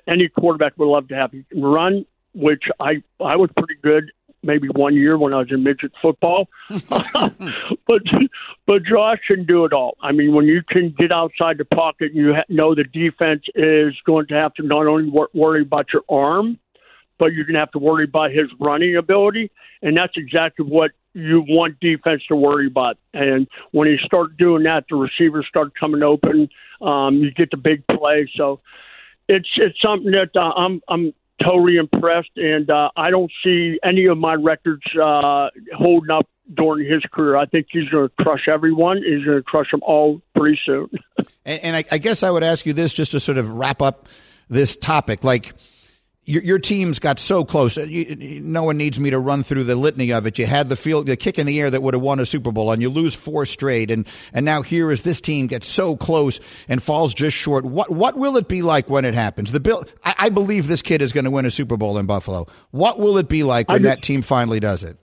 [0.07, 1.31] any quarterback would love to have.
[1.31, 5.51] He can run, which I I was pretty good maybe one year when I was
[5.51, 6.47] in midget football.
[6.89, 8.01] but
[8.65, 9.97] but Josh can do it all.
[10.01, 13.43] I mean, when you can get outside the pocket, and you ha- know the defense
[13.55, 16.59] is going to have to not only wor- worry about your arm,
[17.17, 20.91] but you're going to have to worry about his running ability, and that's exactly what
[21.21, 22.97] you want defense to worry about.
[23.13, 26.49] And when you start doing that, the receivers start coming open.
[26.81, 28.29] Um, you get the big play.
[28.35, 28.61] So
[29.27, 34.05] it's it's something that uh, I'm I'm totally impressed, and uh, I don't see any
[34.05, 37.37] of my records uh, holding up during his career.
[37.37, 38.97] I think he's going to crush everyone.
[38.97, 40.89] He's going to crush them all pretty soon.
[41.45, 43.81] and, and I, I guess I would ask you this just to sort of wrap
[43.81, 44.07] up
[44.49, 45.53] this topic, like
[46.29, 47.75] your, your teams got so close.
[47.75, 50.37] Uh, you, no one needs me to run through the litany of it.
[50.37, 52.51] You had the field, the kick in the air that would have won a Super
[52.51, 53.89] Bowl, and you lose four straight.
[53.89, 57.65] And and now here is this team gets so close and falls just short.
[57.65, 59.51] What what will it be like when it happens?
[59.51, 62.05] The Bill, I, I believe this kid is going to win a Super Bowl in
[62.05, 62.45] Buffalo.
[62.69, 64.97] What will it be like when that team finally does it?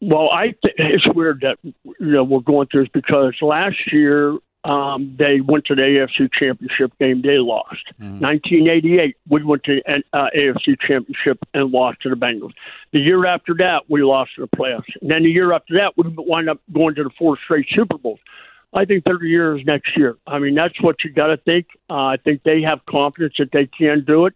[0.00, 4.38] Well, I th- it's weird that you know we're going through this because last year
[4.68, 7.22] um, they went to the AFC Championship game.
[7.22, 7.86] They lost.
[8.00, 8.22] Mm-hmm.
[8.22, 12.52] 1988, we went to the uh, AFC Championship and lost to the Bengals.
[12.92, 14.94] The year after that, we lost to the playoffs.
[15.00, 17.96] And then the year after that, we wound up going to the four straight Super
[17.96, 18.20] Bowls.
[18.74, 20.18] I think 30 years next year.
[20.26, 21.68] I mean, that's what you got to think.
[21.88, 24.34] Uh, I think they have confidence that they can do it.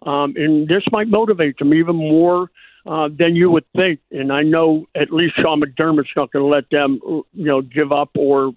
[0.00, 2.50] Um, and this might motivate them even more
[2.86, 4.00] uh, than you would think.
[4.10, 7.92] And I know at least Sean McDermott's not going to let them, you know, give
[7.92, 8.54] up or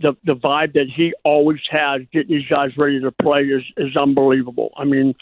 [0.00, 3.96] the the vibe that he always has, getting these guys ready to play is is
[3.96, 4.72] unbelievable.
[4.76, 5.14] I mean,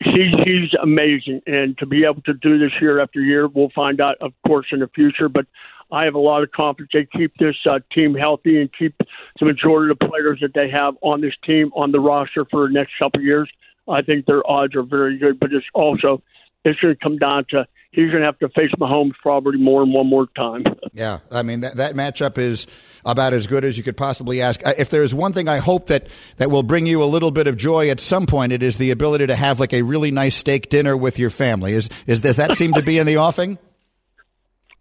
[0.00, 4.00] he's he's amazing, and to be able to do this year after year, we'll find
[4.00, 5.28] out, of course, in the future.
[5.28, 5.46] But
[5.90, 8.94] I have a lot of confidence they keep this uh, team healthy and keep
[9.38, 12.66] the majority of the players that they have on this team on the roster for
[12.66, 13.50] the next couple of years.
[13.88, 16.22] I think their odds are very good, but it's also
[16.64, 19.84] it's going to come down to he's going to have to face Mahomes probably more
[19.84, 20.64] than one more time.
[20.94, 22.66] Yeah, I mean that that matchup is
[23.06, 24.60] about as good as you could possibly ask.
[24.78, 27.56] If there's one thing I hope that that will bring you a little bit of
[27.56, 30.68] joy at some point, it is the ability to have like a really nice steak
[30.68, 31.72] dinner with your family.
[31.72, 33.56] Is is does that seem to be in the offing?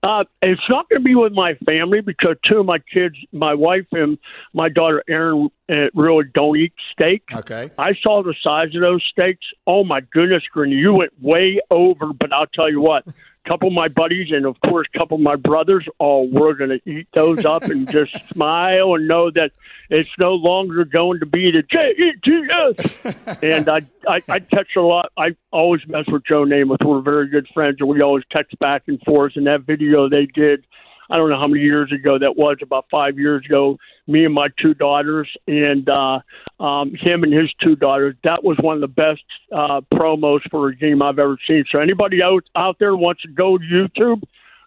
[0.03, 3.53] Uh, it's not going to be with my family because two of my kids, my
[3.53, 4.17] wife and
[4.53, 7.23] my daughter Erin, uh, really don't eat steak.
[7.33, 7.69] Okay.
[7.77, 9.45] I saw the size of those steaks.
[9.67, 12.13] Oh my goodness, Green, you went way over.
[12.13, 13.05] But I'll tell you what,
[13.47, 16.69] couple of my buddies and of course a couple of my brothers all we're going
[16.69, 19.51] to eat those up and just smile and know that
[19.89, 23.15] it's no longer going to be the J-E-T-S.
[23.41, 25.11] and I, I I text a lot.
[25.17, 26.85] I always mess with Joe Namath.
[26.85, 29.33] We're very good friends and we always text back and forth.
[29.35, 30.65] And that video they did
[31.11, 34.33] I don't know how many years ago that was, about five years ago, me and
[34.33, 36.19] my two daughters and uh,
[36.59, 38.15] um, him and his two daughters.
[38.23, 41.65] That was one of the best uh, promos for a game I've ever seen.
[41.69, 44.23] So anybody out out there wants to go to YouTube,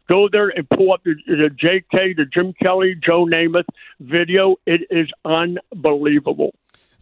[0.07, 3.65] go there and pull up the, the JK, the Jim Kelly, Joe Namath
[4.01, 4.57] video.
[4.67, 6.55] It is unbelievable.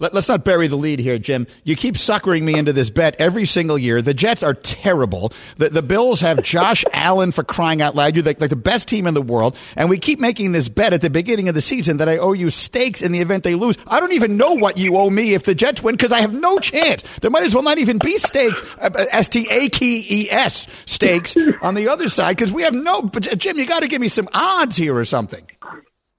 [0.02, 1.46] Let, us not bury the lead here, Jim.
[1.62, 4.02] You keep suckering me into this bet every single year.
[4.02, 5.32] The Jets are terrible.
[5.58, 8.16] The, the Bills have Josh Allen for crying out loud.
[8.16, 9.56] You're like, like the best team in the world.
[9.76, 12.32] And we keep making this bet at the beginning of the season that I owe
[12.32, 13.78] you stakes in the event they lose.
[13.86, 16.34] I don't even know what you owe me if the Jets win because I have
[16.34, 17.04] no chance.
[17.20, 20.28] There might as well not even be stakes, uh, uh, S T A K E
[20.32, 23.02] S stakes on the other side because we have no.
[23.02, 25.46] But Jim, you got to give me some odds here or something.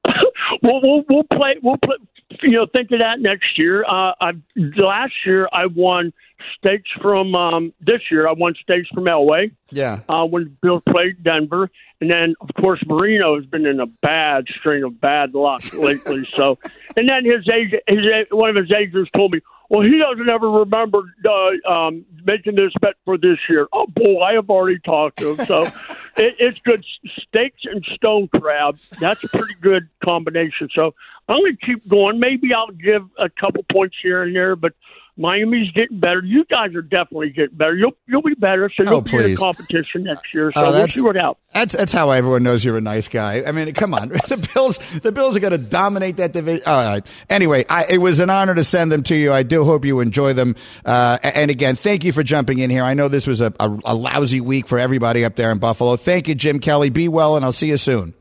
[0.64, 1.58] we'll, we'll, we'll play.
[1.62, 1.98] We'll play
[2.42, 3.84] you know, think of that next year.
[3.84, 6.14] Uh, I last year I won
[6.58, 8.28] stakes from um, this year.
[8.28, 9.52] I won stakes from Elway.
[9.72, 10.02] Yeah.
[10.08, 11.70] Uh, when Bill played Denver,
[12.02, 16.28] and then of course Marino has been in a bad string of bad luck lately.
[16.34, 16.58] so,
[16.96, 20.52] and then his agent, his one of his agents told me, well, he doesn't ever
[20.52, 23.68] remember uh, um, making this bet for this year.
[23.74, 25.46] Oh boy, I have already talked to him.
[25.48, 25.62] So
[26.18, 26.86] it, it's good.
[27.18, 28.78] Steaks and stone crab.
[29.00, 30.70] That's a pretty good combination.
[30.76, 30.94] So
[31.28, 32.20] I'm going to keep going.
[32.20, 34.74] Maybe I'll give a couple points here and there, but
[35.16, 36.24] Miami's getting better.
[36.24, 37.76] You guys are definitely getting better.
[37.76, 40.52] You'll you'll be better, so you'll oh, be in the competition next year.
[40.52, 41.38] So oh, we'll see what happens.
[41.54, 43.44] That's that's how everyone knows you're a nice guy.
[43.46, 46.64] I mean, come on, the Bills the Bills are going to dominate that division.
[46.66, 47.06] All right.
[47.30, 49.32] Anyway, I, it was an honor to send them to you.
[49.32, 50.56] I do hope you enjoy them.
[50.84, 52.84] Uh, and again, thank you for jumping in here.
[52.84, 55.96] I know this was a, a, a lousy week for everybody up there in Buffalo.
[55.96, 56.90] Thank you, Jim Kelly.
[56.90, 58.16] Be well, and I'll see you soon.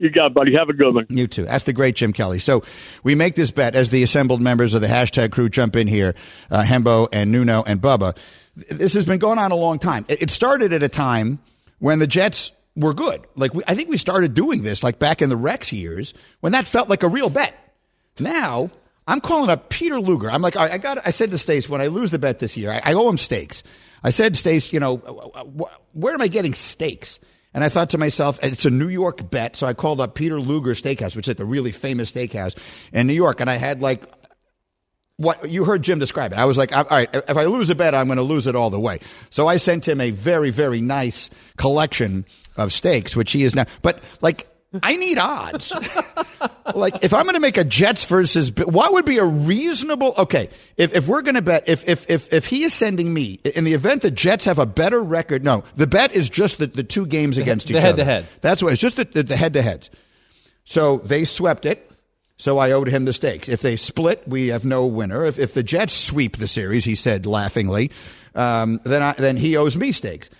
[0.00, 0.54] You got it, buddy.
[0.54, 1.06] Have a good one.
[1.10, 1.44] You too.
[1.44, 2.38] That's the great Jim Kelly.
[2.38, 2.64] So
[3.04, 6.14] we make this bet as the assembled members of the hashtag crew jump in here,
[6.50, 8.16] uh, Hembo and Nuno and Bubba.
[8.70, 10.06] This has been going on a long time.
[10.08, 11.38] It started at a time
[11.80, 13.26] when the Jets were good.
[13.36, 16.52] Like we, I think we started doing this like back in the Rex years when
[16.52, 17.54] that felt like a real bet.
[18.18, 18.70] Now
[19.06, 20.30] I'm calling up Peter Luger.
[20.30, 21.06] I'm like, I got.
[21.06, 23.18] I said to Stace when I lose the bet this year, I, I owe him
[23.18, 23.62] stakes.
[24.02, 24.96] I said, Stace, you know,
[25.92, 27.20] where am I getting stakes?
[27.52, 29.56] And I thought to myself, it's a New York bet.
[29.56, 32.56] So I called up Peter Luger Steakhouse, which is the really famous steakhouse
[32.92, 33.40] in New York.
[33.40, 34.02] And I had like
[35.16, 36.38] what you heard Jim describe it.
[36.38, 38.56] I was like, all right, if I lose a bet, I'm going to lose it
[38.56, 39.00] all the way.
[39.28, 42.24] So I sent him a very, very nice collection
[42.56, 43.66] of steaks, which he is now.
[43.82, 44.48] But like,
[44.82, 45.72] I need odds.
[46.74, 50.14] like, if I'm going to make a Jets versus, what would be a reasonable?
[50.16, 53.40] Okay, if, if we're going to bet, if, if if if he is sending me
[53.44, 56.66] in the event the Jets have a better record, no, the bet is just the,
[56.66, 57.96] the two games against the each head other.
[57.96, 58.40] The head to head.
[58.42, 59.90] That's what it's just the, the head to heads.
[60.64, 61.90] So they swept it.
[62.36, 63.50] So I owed him the stakes.
[63.50, 65.26] If they split, we have no winner.
[65.26, 67.90] If, if the Jets sweep the series, he said laughingly,
[68.34, 70.30] um, then I, then he owes me stakes.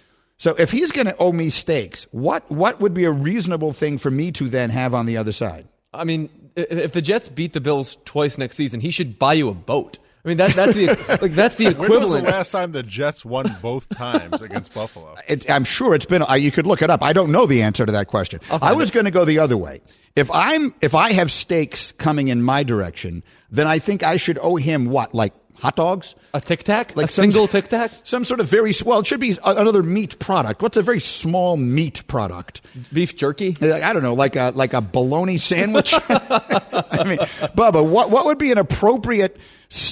[0.40, 3.98] So if he's going to owe me stakes, what what would be a reasonable thing
[3.98, 5.68] for me to then have on the other side?
[5.92, 9.50] I mean, if the Jets beat the Bills twice next season, he should buy you
[9.50, 9.98] a boat.
[10.24, 10.86] I mean that that's the
[11.20, 12.00] like that's the equivalent.
[12.00, 15.14] When was the last time the Jets won both times against Buffalo?
[15.28, 16.24] It, I'm sure it's been.
[16.38, 17.02] You could look it up.
[17.02, 18.40] I don't know the answer to that question.
[18.50, 19.82] I was going to go the other way.
[20.16, 24.38] If I'm if I have stakes coming in my direction, then I think I should
[24.40, 26.14] owe him what like hot dogs?
[26.34, 26.96] A Tic Tac?
[26.96, 27.90] Like a some, single Tic Tac?
[28.02, 29.00] Some sort of very well.
[29.00, 30.62] It should be another meat product.
[30.62, 32.60] What's a very small meat product?
[32.92, 33.56] Beef jerky?
[33.60, 35.94] Uh, I don't know, like a like a bologna sandwich.
[36.08, 37.18] I mean,
[37.56, 39.36] Bubba, what what would be an appropriate?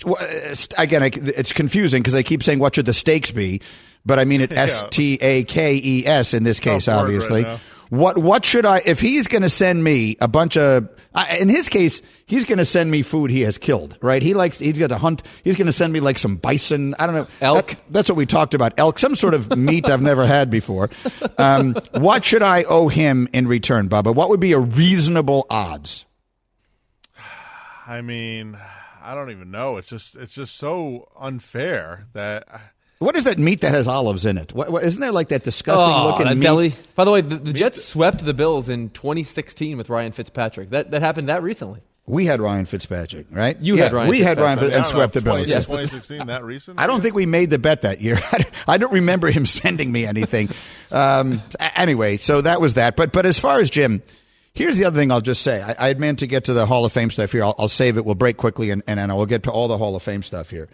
[0.04, 3.60] Uh, again, it's confusing because I keep saying what should the stakes be,
[4.04, 7.44] but I mean it S T A K E S in this oh, case, obviously.
[7.44, 10.88] Right what what should I if he's going to send me a bunch of
[11.38, 14.22] in his case he's going to send me food he has killed right?
[14.22, 16.94] He likes he's got to hunt he's going to send me like some bison.
[16.98, 17.28] I don't know.
[17.40, 17.68] Elk?
[17.68, 18.74] that, that's what we talked about.
[18.78, 20.90] Elk some sort of meat I've never had before.
[21.38, 24.14] Um, what should I owe him in return Bubba?
[24.14, 26.04] What would be a reasonable odds?
[27.86, 28.58] I mean
[29.08, 29.78] I don't even know.
[29.78, 32.46] It's just it's just so unfair that
[32.98, 34.52] what is that meat that has olives in it?
[34.52, 36.42] What, what, isn't there like that disgusting oh, looking that meat?
[36.42, 36.74] Deli.
[36.94, 40.70] By the way, the, the Jets swept the Bills in 2016 with Ryan Fitzpatrick.
[40.70, 41.80] That that happened that recently.
[42.08, 43.60] We had Ryan Fitzpatrick, right?
[43.60, 44.08] You yeah, had Ryan.
[44.08, 45.46] We had Ryan and swept the Bills.
[45.46, 45.66] Yes.
[45.66, 46.80] 2016, that recent?
[46.80, 48.18] I don't think we made the bet that year.
[48.66, 50.48] I don't remember him sending me anything.
[50.90, 51.42] um,
[51.76, 52.96] anyway, so that was that.
[52.96, 54.02] But but as far as Jim,
[54.54, 55.62] here's the other thing I'll just say.
[55.62, 57.44] I, I had meant to get to the Hall of Fame stuff here.
[57.44, 58.06] I'll, I'll save it.
[58.06, 60.22] We'll break quickly, and, and, and I will get to all the Hall of Fame
[60.22, 60.68] stuff here.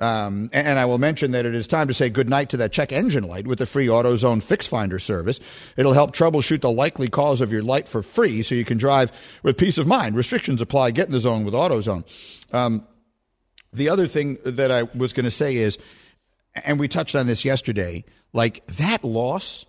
[0.00, 2.92] Um, and I will mention that it is time to say goodnight to that check
[2.92, 5.38] engine light with the free AutoZone Fix Finder service.
[5.76, 9.12] It'll help troubleshoot the likely cause of your light for free so you can drive
[9.44, 10.16] with peace of mind.
[10.16, 10.90] Restrictions apply.
[10.90, 12.04] Get in the zone with AutoZone.
[12.52, 12.86] Um,
[13.72, 15.78] the other thing that I was going to say is,
[16.64, 19.64] and we touched on this yesterday, like that loss,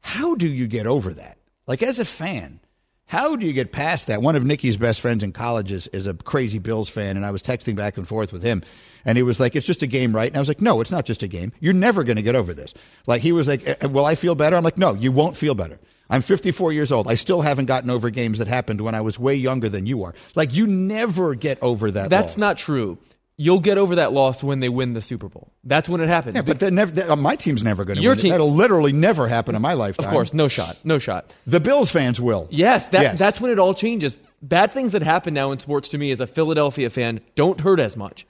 [0.00, 1.38] how do you get over that?
[1.66, 2.60] Like as a fan,
[3.06, 4.20] how do you get past that?
[4.20, 7.30] One of Nikki's best friends in college is, is a crazy Bills fan, and I
[7.30, 8.62] was texting back and forth with him.
[9.06, 10.26] And he was like, it's just a game, right?
[10.28, 11.52] And I was like, no, it's not just a game.
[11.60, 12.74] You're never going to get over this.
[13.06, 14.56] Like, he was like, will I feel better?
[14.56, 15.78] I'm like, no, you won't feel better.
[16.10, 17.08] I'm 54 years old.
[17.08, 20.04] I still haven't gotten over games that happened when I was way younger than you
[20.04, 20.14] are.
[20.34, 22.10] Like you never get over that.
[22.10, 22.38] That's loss.
[22.38, 22.98] not true.
[23.38, 25.52] You'll get over that loss when they win the Super Bowl.
[25.62, 26.36] That's when it happens.
[26.36, 28.18] Yeah, but never, uh, my team's never going to Your win.
[28.18, 28.22] it.
[28.22, 30.06] team- That'll literally never happen in my lifetime.
[30.06, 31.34] of course, no shot, no shot.
[31.46, 32.48] The Bills fans will.
[32.50, 33.18] Yes, that, Yes.
[33.18, 34.16] that's when it all changes.
[34.40, 37.78] Bad things that happen now in sports to me as a Philadelphia fan don't hurt
[37.78, 38.26] as much.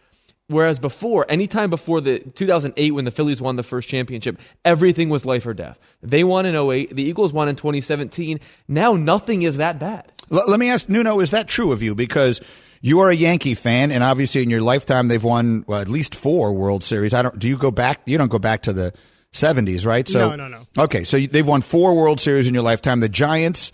[0.48, 5.26] Whereas before, anytime before the 2008 when the Phillies won the first championship, everything was
[5.26, 5.80] life or death.
[6.02, 8.38] They won in 08, the Eagles won in 2017.
[8.68, 10.12] Now nothing is that bad.
[10.30, 11.96] L- let me ask Nuno, is that true of you?
[11.96, 12.40] Because
[12.80, 16.14] you are a Yankee fan, and obviously in your lifetime they've won well, at least
[16.14, 17.12] four World Series.
[17.12, 17.36] I don't.
[17.36, 18.02] Do you go back?
[18.06, 18.92] You don't go back to the
[19.32, 20.06] seventies, right?
[20.06, 20.84] So No, no, no.
[20.84, 23.00] Okay, so they've won four World Series in your lifetime.
[23.00, 23.72] The Giants.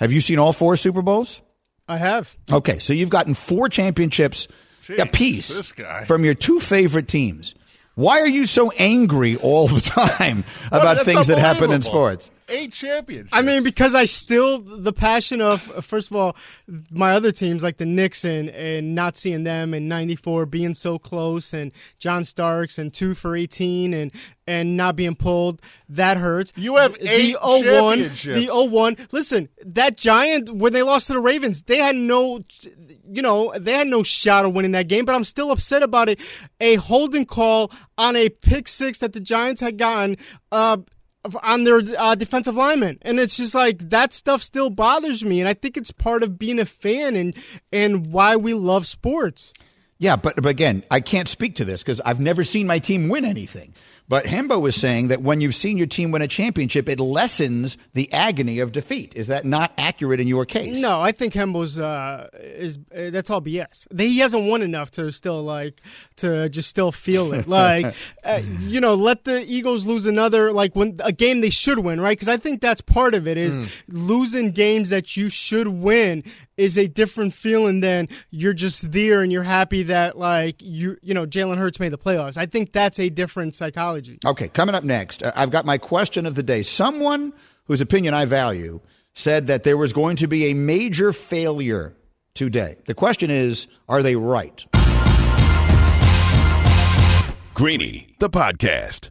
[0.00, 1.42] Have you seen all four Super Bowls?
[1.86, 2.34] I have.
[2.50, 4.48] Okay, so you've gotten four championships
[4.98, 6.04] apiece this guy.
[6.04, 7.54] from your two favorite teams.
[7.94, 9.80] Why are you so angry all the
[10.16, 12.30] time about things that happen in sports?
[12.50, 13.30] Eight championships.
[13.32, 16.36] I mean, because I still the passion of first of all
[16.90, 20.98] my other teams like the Knicks and, and not seeing them in '94 being so
[20.98, 24.12] close and John Starks and two for 18 and
[24.46, 26.52] and not being pulled that hurts.
[26.56, 28.46] You have eight the 01, championships.
[28.46, 28.96] The 01.
[29.12, 32.44] Listen, that Giant when they lost to the Ravens, they had no.
[33.12, 36.08] You know, they had no shot of winning that game, but I'm still upset about
[36.08, 36.20] it.
[36.60, 40.16] A holding call on a pick six that the Giants had gotten,
[40.52, 40.76] uh,
[41.42, 45.48] on their uh, defensive lineman, and it's just like that stuff still bothers me, and
[45.48, 47.34] I think it's part of being a fan and
[47.72, 49.52] and why we love sports.
[49.98, 53.10] Yeah, but, but again, I can't speak to this because I've never seen my team
[53.10, 53.74] win anything.
[54.10, 57.78] But Hembo was saying that when you've seen your team win a championship, it lessens
[57.94, 59.14] the agony of defeat.
[59.14, 60.76] Is that not accurate in your case?
[60.80, 63.86] No, I think Hembo's uh, is uh, that's all BS.
[63.96, 65.80] He hasn't won enough to still like
[66.16, 67.46] to just still feel it.
[67.60, 67.94] Like
[68.24, 72.00] uh, you know, let the Eagles lose another like when a game they should win,
[72.00, 72.16] right?
[72.16, 76.22] Because I think that's part of it is losing games that you should win
[76.56, 81.14] is a different feeling than you're just there and you're happy that like you you
[81.14, 82.36] know Jalen Hurts made the playoffs.
[82.36, 83.99] I think that's a different psychology.
[84.24, 86.62] Okay, coming up next, uh, I've got my question of the day.
[86.62, 87.32] Someone
[87.64, 88.80] whose opinion I value
[89.14, 91.94] said that there was going to be a major failure
[92.34, 92.76] today.
[92.86, 94.64] The question is, are they right?
[97.54, 99.10] Greeny, the podcast.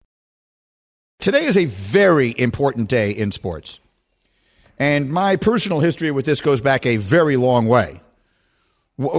[1.21, 3.79] Today is a very important day in sports.
[4.79, 8.01] And my personal history with this goes back a very long way.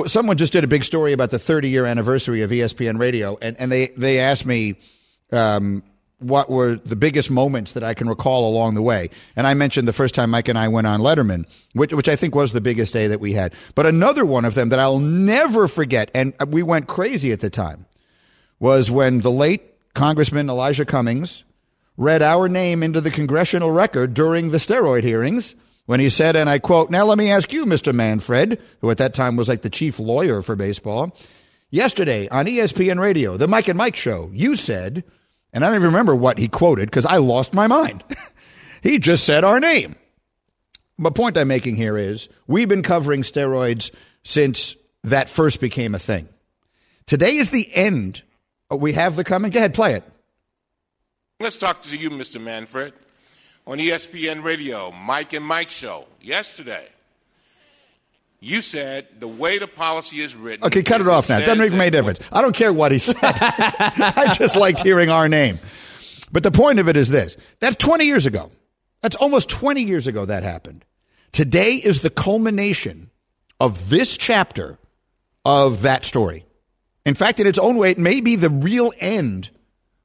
[0.07, 3.59] Someone just did a big story about the 30 year anniversary of ESPN Radio, and,
[3.61, 4.81] and they, they asked me
[5.31, 5.85] um,
[6.19, 9.11] what were the biggest moments that I can recall along the way.
[9.37, 12.17] And I mentioned the first time Mike and I went on Letterman, which, which I
[12.17, 13.55] think was the biggest day that we had.
[13.77, 17.51] But another one of them that I'll never forget, and we went crazy at the
[17.51, 17.87] time,
[18.59, 19.63] was when the late
[19.95, 21.45] Congressman Elijah Cummings
[22.03, 25.55] read our name into the congressional record during the steroid hearings
[25.87, 27.95] when he said, and I quote, Now let me ask you, Mr.
[27.95, 31.17] Manfred, who at that time was like the chief lawyer for baseball.
[31.71, 35.05] Yesterday on ESPN Radio, the Mike and Mike show, you said,
[35.53, 38.05] and I don't even remember what he quoted because I lost my mind.
[38.83, 39.97] he just said our name.
[40.99, 43.91] The point I'm making here is we've been covering steroids
[44.23, 46.29] since that first became a thing.
[47.07, 48.23] Today is the end.
[48.71, 49.51] We have the coming.
[49.51, 50.05] Go ahead, play it.
[51.43, 52.41] Let's talk to you, Mr.
[52.41, 52.93] Manfred,
[53.67, 56.87] on ESPN Radio, Mike and Mike show yesterday.
[58.39, 60.65] You said the way the policy is written.
[60.65, 61.39] Okay, cut it off now.
[61.39, 62.21] It doesn't says make any difference.
[62.31, 63.17] I don't care what he said.
[63.21, 65.59] I just liked hearing our name.
[66.31, 68.53] But the point of it is this that's 20 years ago.
[69.01, 70.85] That's almost 20 years ago that happened.
[71.33, 73.11] Today is the culmination
[73.59, 74.79] of this chapter
[75.45, 76.45] of that story.
[77.05, 79.51] In fact, in its own way, it may be the real end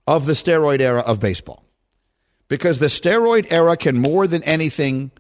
[0.08, 1.64] of the steroid era of baseball.
[2.48, 5.12] Because the steroid era can more than anything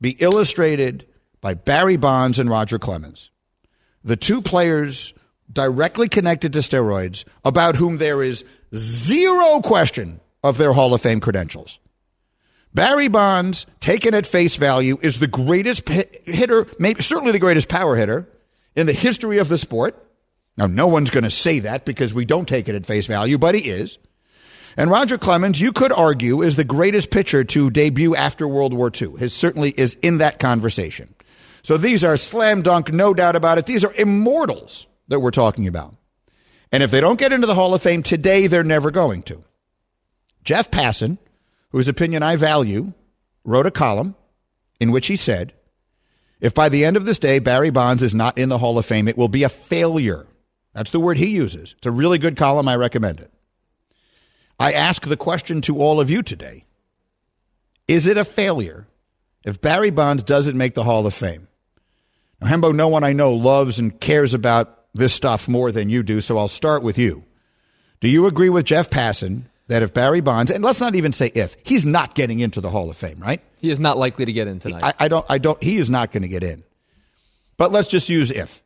[0.00, 1.04] be illustrated
[1.40, 3.30] by Barry Bonds and Roger Clemens.
[4.06, 5.12] the two players
[5.52, 8.44] directly connected to steroids about whom there is
[8.74, 11.80] zero question of their Hall of Fame credentials.
[12.72, 17.96] Barry Bonds, taken at face value, is the greatest hitter, maybe certainly the greatest power
[17.96, 18.28] hitter
[18.76, 20.00] in the history of the sport.
[20.56, 23.38] Now, no one's going to say that because we don't take it at face value,
[23.38, 23.98] but he is.
[24.76, 28.90] And Roger Clemens, you could argue, is the greatest pitcher to debut after World War
[28.94, 29.12] II.
[29.18, 31.14] His certainly is in that conversation.
[31.62, 33.66] So these are slam dunk, no doubt about it.
[33.66, 35.96] These are immortals that we're talking about.
[36.70, 39.42] And if they don't get into the Hall of Fame today, they're never going to.
[40.44, 41.18] Jeff Passan,
[41.70, 42.92] whose opinion I value,
[43.44, 44.14] wrote a column
[44.78, 45.54] in which he said,
[46.38, 48.84] if by the end of this day Barry Bonds is not in the Hall of
[48.84, 50.26] Fame, it will be a failure.
[50.74, 51.74] That's the word he uses.
[51.78, 52.68] It's a really good column.
[52.68, 53.32] I recommend it.
[54.58, 56.64] I ask the question to all of you today
[57.88, 58.86] Is it a failure
[59.44, 61.48] if Barry Bonds doesn't make the Hall of Fame?
[62.40, 66.02] Now, Hembo, no one I know loves and cares about this stuff more than you
[66.02, 67.24] do, so I'll start with you.
[68.00, 71.30] Do you agree with Jeff Passan that if Barry Bonds, and let's not even say
[71.34, 73.40] if, he's not getting into the Hall of Fame, right?
[73.60, 74.82] He is not likely to get in tonight.
[74.84, 76.62] I, I don't, I don't, he is not going to get in.
[77.56, 78.62] But let's just use if.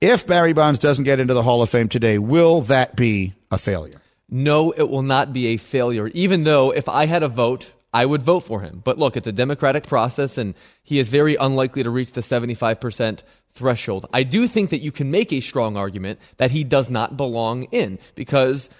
[0.00, 3.58] If Barry Bonds doesn't get into the Hall of Fame today, will that be a
[3.58, 4.01] failure?
[4.34, 8.06] No, it will not be a failure, even though if I had a vote, I
[8.06, 8.80] would vote for him.
[8.82, 13.20] But look, it's a democratic process, and he is very unlikely to reach the 75%
[13.54, 14.06] threshold.
[14.10, 17.64] I do think that you can make a strong argument that he does not belong
[17.64, 18.70] in because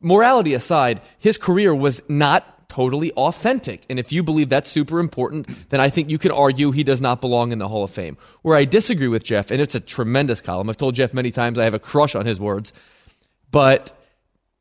[0.00, 3.82] morality aside, his career was not totally authentic.
[3.90, 7.00] And if you believe that's super important, then I think you can argue he does
[7.00, 8.16] not belong in the Hall of Fame.
[8.42, 10.70] Where I disagree with Jeff, and it's a tremendous column.
[10.70, 12.72] I've told Jeff many times I have a crush on his words,
[13.50, 13.96] but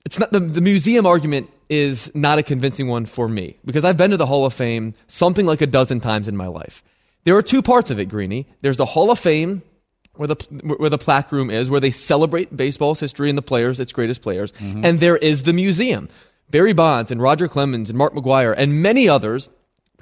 [0.05, 3.97] it's not the, the museum argument is not a convincing one for me because I've
[3.97, 6.83] been to the Hall of Fame something like a dozen times in my life.
[7.25, 8.47] There are two parts of it, Greeny.
[8.61, 9.61] There's the Hall of Fame
[10.15, 10.35] where the
[10.77, 14.21] where the plaque room is, where they celebrate baseball's history and the players, its greatest
[14.21, 14.83] players, mm-hmm.
[14.83, 16.09] and there is the museum.
[16.49, 19.49] Barry Bonds and Roger Clemens and Mark McGwire and many others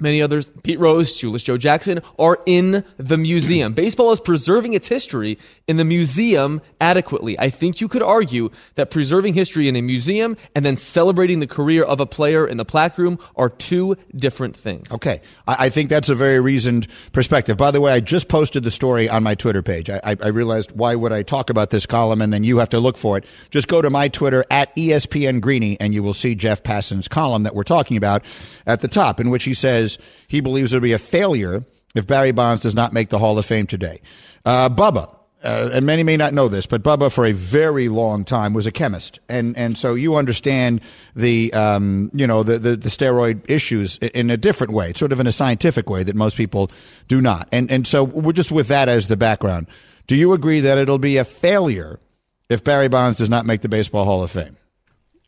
[0.00, 3.72] Many others, Pete Rose, Shoeless Joe Jackson, are in the museum.
[3.72, 7.38] Baseball is preserving its history in the museum adequately.
[7.38, 11.46] I think you could argue that preserving history in a museum and then celebrating the
[11.46, 14.90] career of a player in the plaque room are two different things.
[14.92, 15.20] Okay.
[15.46, 17.56] I, I think that's a very reasoned perspective.
[17.56, 19.90] By the way, I just posted the story on my Twitter page.
[19.90, 22.70] I, I, I realized why would I talk about this column and then you have
[22.70, 23.24] to look for it.
[23.50, 27.42] Just go to my Twitter at ESPN Greeny and you will see Jeff Passan's column
[27.44, 28.24] that we're talking about
[28.66, 31.64] at the top in which he says, says he believes it'll be a failure
[31.94, 34.00] if Barry Bonds does not make the Hall of Fame today.
[34.44, 38.24] Uh, Bubba, uh, and many may not know this, but Bubba for a very long
[38.24, 40.80] time was a chemist, and and so you understand
[41.14, 45.20] the um, you know the, the, the steroid issues in a different way, sort of
[45.20, 46.70] in a scientific way that most people
[47.06, 49.68] do not, and and so we're just with that as the background.
[50.06, 52.00] Do you agree that it'll be a failure
[52.48, 54.56] if Barry Bonds does not make the Baseball Hall of Fame?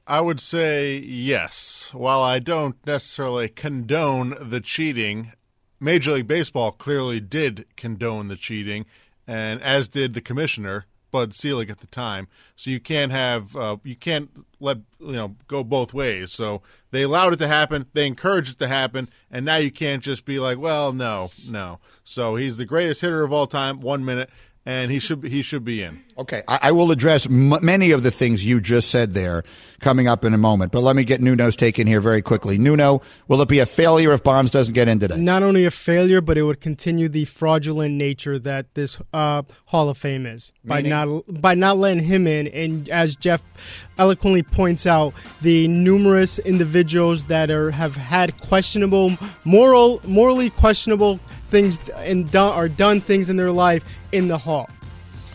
[0.06, 1.79] I would say yes.
[1.92, 5.32] While I don't necessarily condone the cheating,
[5.78, 8.86] Major League Baseball clearly did condone the cheating,
[9.26, 12.28] and as did the commissioner, Bud Selig, at the time.
[12.54, 14.30] So you can't have uh, you can't
[14.60, 16.32] let you know go both ways.
[16.32, 20.02] So they allowed it to happen, they encouraged it to happen, and now you can't
[20.02, 21.80] just be like, well, no, no.
[22.04, 23.80] So he's the greatest hitter of all time.
[23.80, 24.30] One minute
[24.66, 26.02] and he should he should be in.
[26.20, 29.42] Okay, I, I will address m- many of the things you just said there
[29.80, 30.70] coming up in a moment.
[30.70, 32.58] But let me get Nuno's take in here very quickly.
[32.58, 35.16] Nuno, will it be a failure if Bonds doesn't get in today?
[35.16, 39.88] Not only a failure, but it would continue the fraudulent nature that this uh, Hall
[39.88, 40.90] of Fame is Meaning?
[40.90, 42.48] by not by not letting him in.
[42.48, 43.42] And as Jeff
[43.96, 49.16] eloquently points out, the numerous individuals that are have had questionable
[49.46, 54.68] moral morally questionable things and done are done things in their life in the hall.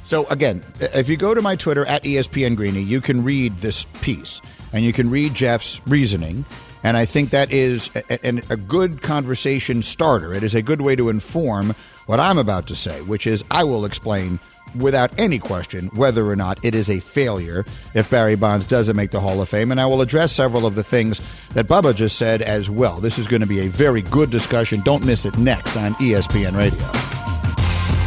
[0.05, 3.85] So again, if you go to my Twitter at ESPN Greeny, you can read this
[4.01, 4.39] piece
[4.71, 6.45] and you can read Jeff's reasoning.
[6.83, 10.35] And I think that is a, a, good conversation starter.
[10.35, 11.73] It is a good way to inform
[12.05, 14.39] what I'm about to say, which is I will explain
[14.75, 19.09] without any question whether or not it is a failure if Barry Bonds doesn't make
[19.09, 19.71] the Hall of Fame.
[19.71, 21.19] And I will address several of the things
[21.53, 22.97] that Bubba just said as well.
[22.97, 24.81] This is going to be a very good discussion.
[24.81, 27.24] Don't miss it next on ESPN Radio.